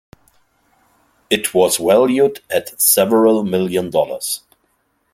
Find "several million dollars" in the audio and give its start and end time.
2.81-4.41